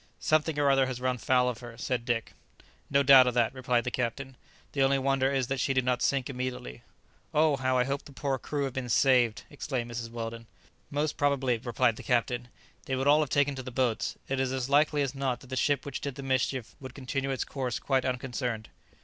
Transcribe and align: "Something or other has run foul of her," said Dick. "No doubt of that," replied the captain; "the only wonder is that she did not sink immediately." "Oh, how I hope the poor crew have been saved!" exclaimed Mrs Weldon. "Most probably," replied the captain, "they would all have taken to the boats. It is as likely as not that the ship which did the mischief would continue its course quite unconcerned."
"Something 0.19 0.57
or 0.57 0.71
other 0.71 0.87
has 0.87 0.99
run 0.99 1.19
foul 1.19 1.47
of 1.47 1.59
her," 1.59 1.77
said 1.77 2.05
Dick. 2.05 2.33
"No 2.89 3.03
doubt 3.03 3.27
of 3.27 3.35
that," 3.35 3.53
replied 3.53 3.83
the 3.83 3.91
captain; 3.91 4.35
"the 4.71 4.81
only 4.81 4.97
wonder 4.97 5.31
is 5.31 5.45
that 5.45 5.59
she 5.59 5.75
did 5.75 5.85
not 5.85 6.01
sink 6.01 6.27
immediately." 6.27 6.81
"Oh, 7.35 7.55
how 7.55 7.77
I 7.77 7.83
hope 7.83 8.05
the 8.05 8.11
poor 8.11 8.39
crew 8.39 8.63
have 8.63 8.73
been 8.73 8.89
saved!" 8.89 9.43
exclaimed 9.51 9.91
Mrs 9.91 10.09
Weldon. 10.09 10.47
"Most 10.89 11.17
probably," 11.17 11.59
replied 11.59 11.97
the 11.97 12.01
captain, 12.01 12.47
"they 12.87 12.95
would 12.95 13.05
all 13.05 13.19
have 13.19 13.29
taken 13.29 13.53
to 13.53 13.61
the 13.61 13.69
boats. 13.69 14.15
It 14.27 14.39
is 14.39 14.51
as 14.51 14.71
likely 14.71 15.03
as 15.03 15.13
not 15.13 15.39
that 15.41 15.51
the 15.51 15.55
ship 15.55 15.85
which 15.85 16.01
did 16.01 16.15
the 16.15 16.23
mischief 16.23 16.75
would 16.79 16.95
continue 16.95 17.29
its 17.29 17.43
course 17.45 17.77
quite 17.77 18.03
unconcerned." 18.03 18.69